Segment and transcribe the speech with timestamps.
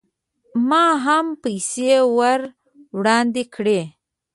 [0.69, 2.41] ما هم پیسې ور
[2.97, 3.81] وړاندې کړې.